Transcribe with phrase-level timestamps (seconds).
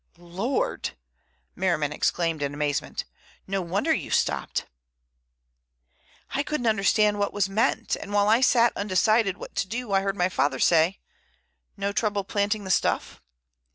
[0.41, 0.97] '""Lord!"
[1.55, 3.05] Merriman exclaimed in amazement.
[3.45, 4.65] "No wonder you stopped!"
[6.31, 10.01] "I couldn't understand what was meant, and while I sat undecided what to do I
[10.01, 10.97] heard my father say,
[11.77, 13.21] 'No trouble planting the stuff?